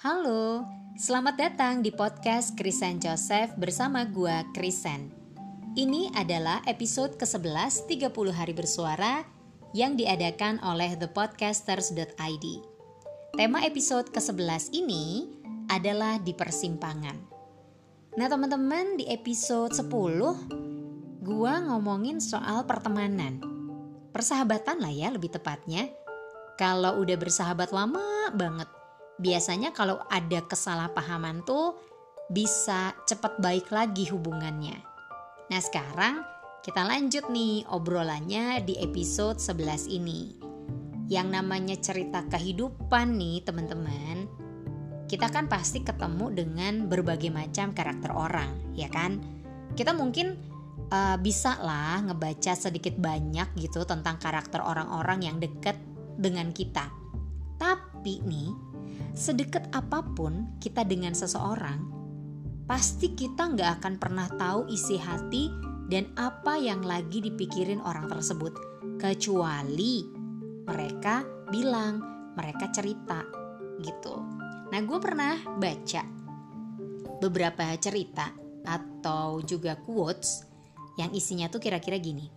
Halo, 0.00 0.64
selamat 0.96 1.36
datang 1.36 1.84
di 1.84 1.92
podcast 1.92 2.56
Krisen 2.56 3.04
Joseph 3.04 3.52
bersama 3.60 4.08
gua 4.08 4.48
Krisen. 4.56 5.12
Ini 5.76 6.16
adalah 6.16 6.64
episode 6.64 7.20
ke-11 7.20 7.84
30 8.08 8.08
hari 8.32 8.56
bersuara 8.56 9.28
yang 9.76 10.00
diadakan 10.00 10.56
oleh 10.64 10.96
thepodcasters.id. 10.96 12.46
Tema 13.36 13.60
episode 13.60 14.08
ke-11 14.08 14.72
ini 14.72 15.28
adalah 15.68 16.16
di 16.16 16.32
persimpangan. 16.32 17.20
Nah, 18.16 18.24
teman-teman, 18.24 18.96
di 18.96 19.04
episode 19.04 19.76
10 19.76 19.84
gua 21.20 21.60
ngomongin 21.60 22.24
soal 22.24 22.64
pertemanan. 22.64 23.36
Persahabatan 24.16 24.80
lah 24.80 24.96
ya 24.96 25.12
lebih 25.12 25.28
tepatnya. 25.28 25.92
Kalau 26.56 27.04
udah 27.04 27.20
bersahabat 27.20 27.68
lama 27.68 28.32
banget, 28.32 28.79
biasanya 29.20 29.76
kalau 29.76 30.00
ada 30.08 30.40
kesalahpahaman 30.48 31.44
tuh 31.44 31.76
bisa 32.32 32.96
cepat 33.04 33.36
baik 33.42 33.68
lagi 33.68 34.08
hubungannya. 34.08 34.80
Nah, 35.50 35.60
sekarang 35.60 36.22
kita 36.62 36.86
lanjut 36.86 37.26
nih 37.28 37.66
obrolannya 37.68 38.62
di 38.62 38.78
episode 38.78 39.42
11 39.42 39.90
ini. 39.90 40.38
Yang 41.10 41.28
namanya 41.34 41.76
cerita 41.82 42.22
kehidupan 42.30 43.18
nih, 43.18 43.42
teman-teman. 43.42 44.30
Kita 45.10 45.26
kan 45.26 45.50
pasti 45.50 45.82
ketemu 45.82 46.30
dengan 46.30 46.86
berbagai 46.86 47.34
macam 47.34 47.74
karakter 47.74 48.14
orang, 48.14 48.76
ya 48.78 48.86
kan? 48.86 49.18
Kita 49.74 49.90
mungkin 49.90 50.38
uh, 50.94 51.18
bisa 51.18 51.58
lah 51.58 51.98
ngebaca 52.06 52.54
sedikit 52.54 52.94
banyak 52.94 53.58
gitu 53.58 53.82
tentang 53.82 54.22
karakter 54.22 54.62
orang-orang 54.62 55.26
yang 55.26 55.36
dekat 55.42 55.74
dengan 56.14 56.54
kita. 56.54 56.86
Tapi 57.58 58.22
nih, 58.22 58.69
sedekat 59.12 59.68
apa 59.74 60.02
pun 60.14 60.56
kita 60.62 60.86
dengan 60.86 61.12
seseorang, 61.16 61.86
pasti 62.64 63.12
kita 63.18 63.50
nggak 63.50 63.82
akan 63.82 63.94
pernah 63.98 64.28
tahu 64.38 64.70
isi 64.70 64.94
hati 64.96 65.50
dan 65.90 66.06
apa 66.14 66.54
yang 66.54 66.86
lagi 66.86 67.18
dipikirin 67.18 67.82
orang 67.82 68.06
tersebut, 68.06 68.54
kecuali 69.02 70.06
mereka 70.68 71.26
bilang, 71.50 71.98
mereka 72.38 72.70
cerita 72.70 73.26
gitu. 73.82 74.14
Nah, 74.70 74.80
gue 74.86 74.98
pernah 75.02 75.34
baca 75.58 76.02
beberapa 77.18 77.74
cerita 77.82 78.30
atau 78.62 79.42
juga 79.42 79.74
quotes 79.82 80.46
yang 80.94 81.10
isinya 81.10 81.50
tuh 81.50 81.58
kira-kira 81.58 81.98
gini. 81.98 82.30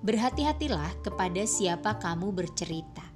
Berhati-hatilah 0.00 1.04
kepada 1.04 1.44
siapa 1.44 2.00
kamu 2.00 2.32
bercerita. 2.32 3.09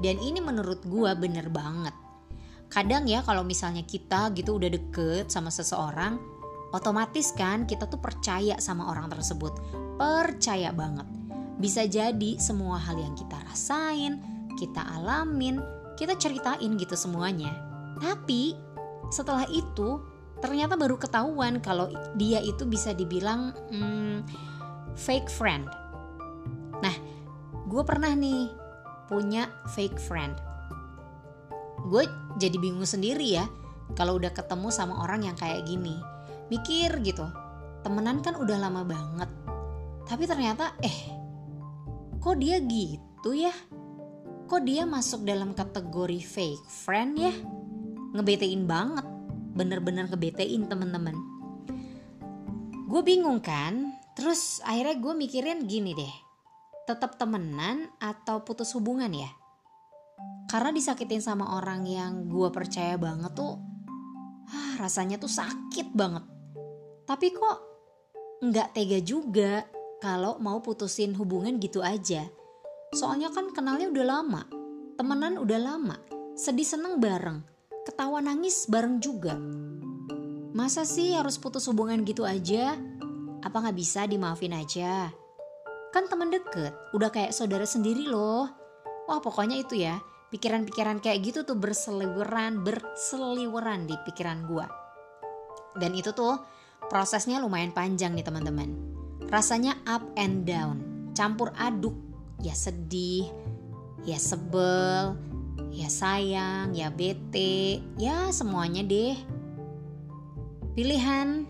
Dan 0.00 0.18
ini 0.18 0.42
menurut 0.42 0.82
gue 0.86 1.10
bener 1.14 1.50
banget. 1.50 1.94
Kadang 2.72 3.06
ya 3.06 3.22
kalau 3.22 3.46
misalnya 3.46 3.86
kita 3.86 4.34
gitu 4.34 4.58
udah 4.58 4.70
deket 4.72 5.30
sama 5.30 5.52
seseorang, 5.52 6.18
otomatis 6.74 7.30
kan 7.30 7.68
kita 7.70 7.86
tuh 7.86 8.02
percaya 8.02 8.58
sama 8.58 8.90
orang 8.90 9.06
tersebut. 9.06 9.54
Percaya 9.94 10.74
banget. 10.74 11.06
Bisa 11.54 11.86
jadi 11.86 12.34
semua 12.42 12.82
hal 12.82 12.98
yang 12.98 13.14
kita 13.14 13.38
rasain, 13.46 14.18
kita 14.58 14.82
alamin, 14.98 15.62
kita 15.94 16.18
ceritain 16.18 16.74
gitu 16.74 16.98
semuanya. 16.98 17.54
Tapi 18.02 18.58
setelah 19.14 19.46
itu 19.46 20.02
ternyata 20.42 20.74
baru 20.74 20.98
ketahuan 20.98 21.62
kalau 21.62 21.86
dia 22.18 22.42
itu 22.42 22.66
bisa 22.66 22.90
dibilang 22.90 23.54
hmm, 23.70 24.26
fake 24.98 25.30
friend. 25.30 25.70
Nah, 26.82 26.94
gue 27.70 27.82
pernah 27.86 28.10
nih 28.12 28.63
punya 29.10 29.50
fake 29.74 30.00
friend. 30.00 30.36
Gue 31.88 32.08
jadi 32.40 32.56
bingung 32.56 32.88
sendiri 32.88 33.36
ya 33.36 33.44
kalau 33.92 34.16
udah 34.16 34.32
ketemu 34.32 34.72
sama 34.72 35.04
orang 35.04 35.28
yang 35.28 35.36
kayak 35.36 35.68
gini. 35.68 36.00
Mikir 36.48 37.00
gitu, 37.04 37.24
temenan 37.84 38.24
kan 38.24 38.36
udah 38.40 38.56
lama 38.56 38.82
banget. 38.84 39.30
Tapi 40.04 40.24
ternyata 40.28 40.76
eh 40.80 40.98
kok 42.20 42.36
dia 42.40 42.60
gitu 42.64 43.36
ya? 43.36 43.52
Kok 44.44 44.60
dia 44.64 44.84
masuk 44.84 45.24
dalam 45.24 45.56
kategori 45.56 46.20
fake 46.20 46.68
friend 46.68 47.16
ya? 47.16 47.34
Ngebetein 48.16 48.64
banget. 48.68 49.04
Bener-bener 49.56 50.08
ngebetein 50.08 50.68
temen-temen. 50.68 51.16
Gue 52.88 53.02
bingung 53.02 53.40
kan? 53.40 53.96
Terus 54.14 54.60
akhirnya 54.62 55.00
gue 55.00 55.14
mikirin 55.16 55.64
gini 55.64 55.96
deh. 55.96 56.14
Tetap 56.84 57.16
temenan 57.16 57.88
atau 57.96 58.44
putus 58.44 58.76
hubungan 58.76 59.08
ya? 59.08 59.32
Karena 60.52 60.70
disakitin 60.70 61.24
sama 61.24 61.56
orang 61.56 61.88
yang 61.88 62.28
gue 62.28 62.52
percaya 62.52 63.00
banget 63.00 63.32
tuh 63.32 63.56
ah, 64.52 64.72
rasanya 64.78 65.16
tuh 65.16 65.32
sakit 65.32 65.96
banget. 65.96 66.24
Tapi 67.08 67.26
kok 67.32 67.58
nggak 68.44 68.76
tega 68.76 69.00
juga 69.00 69.64
kalau 70.04 70.36
mau 70.36 70.60
putusin 70.60 71.16
hubungan 71.16 71.56
gitu 71.56 71.80
aja. 71.80 72.28
Soalnya 72.92 73.32
kan 73.32 73.50
kenalnya 73.56 73.88
udah 73.90 74.06
lama, 74.06 74.42
temenan 75.00 75.40
udah 75.40 75.58
lama, 75.58 75.96
sedih 76.36 76.68
seneng 76.68 77.00
bareng, 77.00 77.40
ketawa 77.88 78.20
nangis 78.20 78.68
bareng 78.68 79.00
juga. 79.00 79.34
Masa 80.54 80.86
sih 80.86 81.16
harus 81.16 81.40
putus 81.40 81.66
hubungan 81.66 82.06
gitu 82.06 82.22
aja? 82.22 82.78
Apa 83.42 83.56
nggak 83.64 83.76
bisa 83.80 84.06
dimaafin 84.06 84.54
aja? 84.54 85.10
Kan 85.94 86.10
temen 86.10 86.26
deket, 86.34 86.74
udah 86.90 87.06
kayak 87.14 87.30
saudara 87.30 87.62
sendiri 87.62 88.10
loh. 88.10 88.50
Wah 89.06 89.22
pokoknya 89.22 89.62
itu 89.62 89.78
ya, 89.78 90.02
pikiran-pikiran 90.34 90.98
kayak 90.98 91.22
gitu 91.22 91.46
tuh 91.46 91.54
berseliweran, 91.54 92.66
berseliweran 92.66 93.86
di 93.86 93.94
pikiran 94.02 94.42
gua. 94.50 94.66
Dan 95.78 95.94
itu 95.94 96.10
tuh 96.10 96.42
prosesnya 96.90 97.38
lumayan 97.38 97.70
panjang 97.70 98.10
nih 98.18 98.26
teman-teman. 98.26 98.74
Rasanya 99.30 99.78
up 99.86 100.02
and 100.18 100.42
down, 100.42 100.82
campur 101.14 101.54
aduk, 101.54 101.94
ya 102.42 102.58
sedih, 102.58 103.30
ya 104.02 104.18
sebel, 104.18 105.14
ya 105.70 105.86
sayang, 105.86 106.74
ya 106.74 106.90
bete, 106.90 107.78
ya 108.02 108.34
semuanya 108.34 108.82
deh. 108.82 109.14
Pilihan 110.74 111.46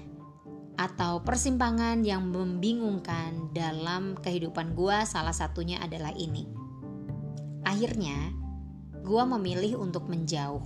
atau 0.85 1.25
persimpangan 1.25 2.05
yang 2.05 2.29
membingungkan 2.29 3.49
dalam 3.57 4.13
kehidupan 4.21 4.77
gua 4.77 5.09
salah 5.09 5.33
satunya 5.33 5.81
adalah 5.81 6.13
ini. 6.13 6.45
Akhirnya, 7.65 8.29
gua 9.01 9.25
memilih 9.25 9.81
untuk 9.81 10.05
menjauh. 10.13 10.65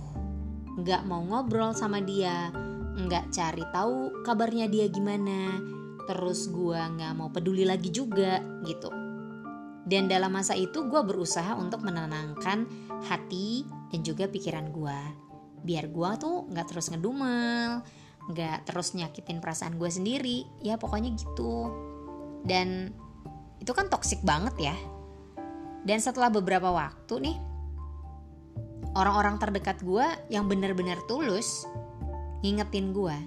Nggak 0.75 1.07
mau 1.07 1.23
ngobrol 1.23 1.71
sama 1.71 2.03
dia, 2.03 2.51
nggak 2.99 3.31
cari 3.31 3.63
tahu 3.71 4.23
kabarnya 4.27 4.67
dia 4.67 4.91
gimana, 4.91 5.63
terus 6.03 6.51
gua 6.51 6.91
nggak 6.91 7.13
mau 7.15 7.31
peduli 7.31 7.63
lagi 7.63 7.87
juga 7.87 8.43
gitu. 8.67 8.91
Dan 9.89 10.05
dalam 10.05 10.29
masa 10.29 10.53
itu 10.53 10.85
gue 10.85 11.01
berusaha 11.01 11.57
untuk 11.57 11.81
menenangkan 11.81 12.69
hati 13.09 13.65
dan 13.89 14.05
juga 14.05 14.29
pikiran 14.29 14.69
gue. 14.69 14.99
Biar 15.65 15.89
gue 15.89 16.09
tuh 16.21 16.45
nggak 16.45 16.67
terus 16.69 16.93
ngedumel, 16.93 17.81
nggak 18.29 18.69
terus 18.69 18.93
nyakitin 18.93 19.41
perasaan 19.41 19.75
gue 19.75 19.89
sendiri. 19.89 20.45
Ya 20.61 20.77
pokoknya 20.77 21.13
gitu. 21.17 21.69
Dan 22.45 22.93
itu 23.59 23.71
kan 23.75 23.89
toksik 23.91 24.21
banget 24.23 24.71
ya. 24.71 24.75
Dan 25.83 25.99
setelah 25.99 26.29
beberapa 26.29 26.69
waktu 26.69 27.29
nih, 27.29 27.37
orang-orang 28.93 29.41
terdekat 29.41 29.81
gue 29.81 30.05
yang 30.29 30.45
benar-benar 30.45 31.01
tulus 31.09 31.65
ngingetin 32.45 32.93
gue. 32.95 33.17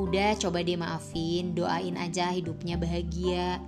Udah 0.00 0.38
coba 0.40 0.64
dia 0.64 0.80
maafin, 0.80 1.52
doain 1.52 1.98
aja 2.00 2.32
hidupnya 2.32 2.80
bahagia 2.80 3.60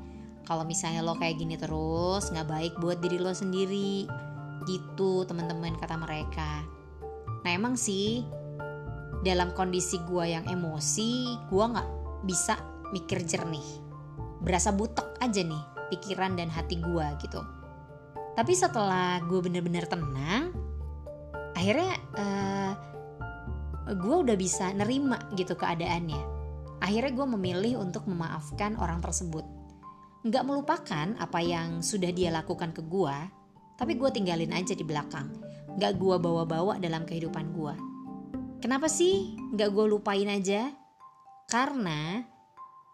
kalau 0.44 0.62
misalnya 0.62 1.00
lo 1.00 1.16
kayak 1.16 1.40
gini 1.40 1.56
terus 1.56 2.28
nggak 2.28 2.48
baik 2.48 2.74
buat 2.78 3.00
diri 3.00 3.16
lo 3.16 3.32
sendiri 3.32 4.06
gitu 4.68 5.24
teman-teman 5.24 5.76
kata 5.80 5.96
mereka 5.96 6.62
nah 7.44 7.50
emang 7.52 7.76
sih 7.76 8.24
dalam 9.24 9.56
kondisi 9.56 9.96
gue 10.04 10.36
yang 10.36 10.44
emosi 10.44 11.40
gue 11.48 11.64
nggak 11.64 11.88
bisa 12.28 12.60
mikir 12.92 13.24
jernih 13.24 13.64
berasa 14.44 14.70
butek 14.70 15.16
aja 15.24 15.40
nih 15.40 15.64
pikiran 15.88 16.36
dan 16.36 16.52
hati 16.52 16.76
gue 16.78 17.06
gitu 17.24 17.40
tapi 18.36 18.52
setelah 18.52 19.24
gue 19.24 19.40
bener-bener 19.40 19.88
tenang 19.88 20.52
akhirnya 21.56 21.96
uh, 22.20 22.72
gue 23.88 24.16
udah 24.28 24.36
bisa 24.36 24.70
nerima 24.76 25.16
gitu 25.32 25.56
keadaannya 25.56 26.20
akhirnya 26.84 27.12
gue 27.16 27.26
memilih 27.32 27.80
untuk 27.80 28.04
memaafkan 28.04 28.76
orang 28.76 29.00
tersebut 29.00 29.48
nggak 30.24 30.44
melupakan 30.48 31.06
apa 31.20 31.36
yang 31.44 31.84
sudah 31.84 32.08
dia 32.08 32.32
lakukan 32.32 32.72
ke 32.72 32.80
gua, 32.80 33.28
tapi 33.76 33.92
gue 33.92 34.08
tinggalin 34.08 34.56
aja 34.56 34.72
di 34.72 34.80
belakang. 34.80 35.28
Nggak 35.76 36.00
gue 36.00 36.16
bawa-bawa 36.16 36.80
dalam 36.80 37.04
kehidupan 37.04 37.52
gua. 37.52 37.76
Kenapa 38.64 38.88
sih 38.88 39.36
nggak 39.52 39.68
gue 39.76 39.86
lupain 39.92 40.24
aja? 40.24 40.72
Karena 41.52 42.24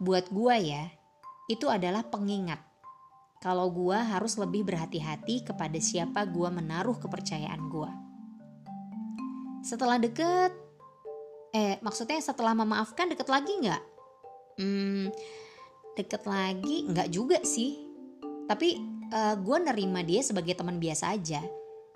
buat 0.02 0.26
gua 0.34 0.58
ya, 0.58 0.90
itu 1.46 1.70
adalah 1.70 2.02
pengingat. 2.10 2.58
Kalau 3.38 3.70
gua 3.70 4.02
harus 4.02 4.34
lebih 4.34 4.66
berhati-hati 4.66 5.46
kepada 5.46 5.78
siapa 5.78 6.26
gua 6.26 6.50
menaruh 6.50 6.98
kepercayaan 6.98 7.70
gua. 7.70 7.94
setelah 9.60 10.00
deket 10.00 10.56
eh 11.52 11.76
maksudnya 11.84 12.16
setelah 12.16 12.56
memaafkan 12.56 13.12
deket 13.12 13.28
lagi 13.28 13.52
nggak 13.60 13.82
hmm 14.56 15.12
deket 16.00 16.24
lagi 16.24 16.88
nggak 16.88 17.12
juga 17.12 17.44
sih 17.44 17.76
tapi 18.48 18.80
uh, 19.12 19.16
eh, 19.20 19.36
gue 19.36 19.56
nerima 19.60 20.00
dia 20.00 20.24
sebagai 20.24 20.56
teman 20.56 20.80
biasa 20.80 21.12
aja 21.12 21.44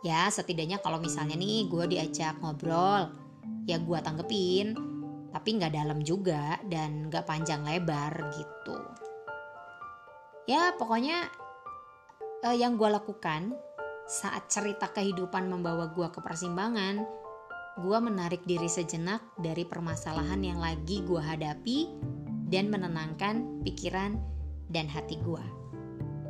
ya 0.04 0.28
setidaknya 0.28 0.76
kalau 0.84 1.00
misalnya 1.00 1.40
nih 1.40 1.64
gue 1.72 1.84
diajak 1.96 2.36
ngobrol 2.44 3.23
ya 3.64 3.80
gue 3.80 3.98
tanggepin 4.00 4.76
tapi 5.34 5.48
nggak 5.58 5.74
dalam 5.74 5.98
juga 6.04 6.60
dan 6.68 7.10
nggak 7.10 7.26
panjang 7.26 7.66
lebar 7.66 8.12
gitu 8.36 8.78
ya 10.46 10.72
pokoknya 10.76 11.28
uh, 12.44 12.56
yang 12.56 12.76
gue 12.76 12.88
lakukan 12.88 13.56
saat 14.04 14.52
cerita 14.52 14.92
kehidupan 14.92 15.48
membawa 15.48 15.88
gue 15.90 16.08
ke 16.12 16.20
persimpangan 16.20 17.02
gue 17.74 17.98
menarik 17.98 18.46
diri 18.46 18.70
sejenak 18.70 19.34
dari 19.34 19.66
permasalahan 19.66 20.38
yang 20.38 20.62
lagi 20.62 21.02
gue 21.02 21.18
hadapi 21.18 21.90
dan 22.46 22.70
menenangkan 22.70 23.66
pikiran 23.66 24.14
dan 24.70 24.86
hati 24.86 25.18
gue. 25.18 25.44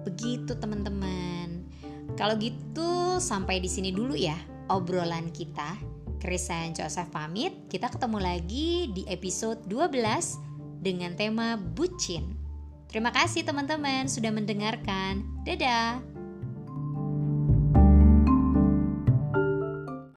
Begitu 0.08 0.56
teman-teman. 0.56 1.69
Kalau 2.16 2.40
gitu 2.40 3.20
sampai 3.20 3.60
di 3.60 3.69
sini 3.69 3.92
dulu 3.92 4.16
ya 4.16 4.37
obrolan 4.72 5.28
kita. 5.28 5.76
Chris 6.25 6.49
dan 6.49 6.73
Joseph 6.73 7.12
pamit. 7.12 7.53
Kita 7.69 7.93
ketemu 7.93 8.17
lagi 8.17 8.88
di 8.97 9.05
episode 9.12 9.61
12 9.69 10.81
dengan 10.81 11.12
tema 11.12 11.61
bucin. 11.61 12.32
Terima 12.88 13.12
kasih 13.12 13.44
teman-teman 13.44 14.09
sudah 14.09 14.32
mendengarkan. 14.32 15.21
Dadah. 15.44 16.13